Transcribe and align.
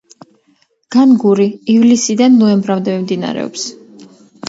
განგური 0.95 1.47
ივლისიდან 1.75 2.43
ნოემბრამდე 2.43 2.99
მიმდინარეობს. 2.99 3.73